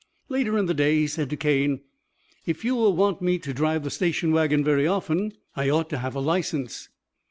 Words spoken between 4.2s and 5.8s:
wagon very often, I